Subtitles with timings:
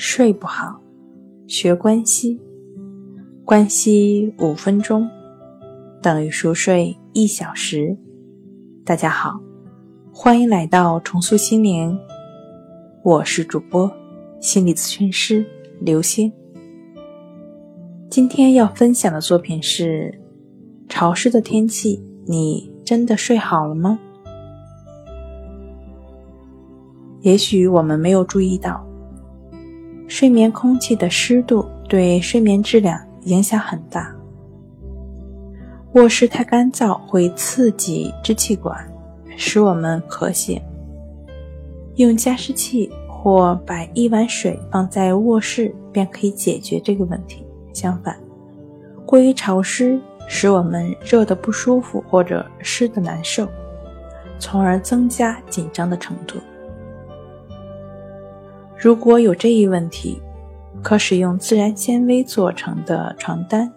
[0.00, 0.80] 睡不好，
[1.48, 2.40] 学关西，
[3.44, 5.10] 关西五分钟
[6.00, 7.96] 等于熟睡一小时。
[8.84, 9.40] 大家好，
[10.12, 11.98] 欢迎来到重塑心灵，
[13.02, 13.90] 我是主播
[14.40, 15.44] 心理咨询师
[15.80, 16.32] 刘星。
[18.08, 20.16] 今天要分享的作品是：
[20.88, 23.98] 潮湿的天气，你真的睡好了吗？
[27.22, 28.87] 也许我们没有注意到。
[30.08, 34.12] 睡眠空气的湿度对睡眠质量影响很大。
[35.92, 38.76] 卧室太干燥会刺激支气管，
[39.36, 40.60] 使我们咳血。
[41.96, 47.44] 用加湿器或把一碗水放在卧室便可以解决这个问题。
[47.74, 48.18] 相反，
[49.04, 53.46] 过于潮湿使我们热得不舒服或者湿得难受，
[54.38, 56.38] 从而增加紧张的程度。
[58.80, 60.22] 如果有这一问题，
[60.82, 63.68] 可使用自然纤维做成的床单。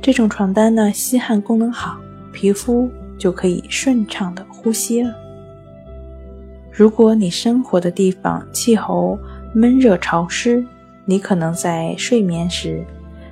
[0.00, 1.98] 这种床单呢，吸汗功能好，
[2.32, 5.14] 皮肤就可以顺畅的呼吸了。
[6.72, 9.18] 如果你生活的地方气候
[9.52, 10.64] 闷热潮湿，
[11.04, 12.82] 你可能在睡眠时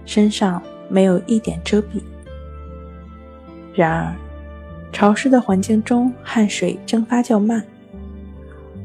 [0.05, 2.03] 身上没有一点遮蔽。
[3.73, 4.15] 然而，
[4.93, 7.65] 潮湿的环境中，汗水蒸发较慢。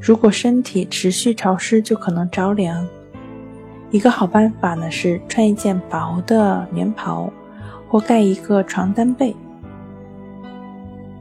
[0.01, 2.87] 如果身体持续潮湿，就可能着凉。
[3.91, 7.31] 一个好办法呢是穿一件薄的棉袍，
[7.87, 9.35] 或盖一个床单被，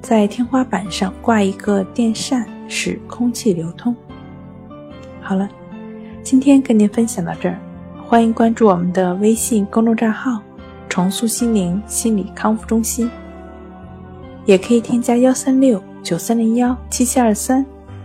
[0.00, 3.96] 在天花板上挂一个电扇，使空气流通。
[5.20, 5.48] 好了，
[6.22, 7.58] 今天跟您分享到这儿，
[8.06, 10.40] 欢迎关注我们的微信公众账号
[10.88, 13.10] “重塑心灵心理康复中心”，
[14.46, 17.64] 也可以添加幺三六九三零幺七七二三。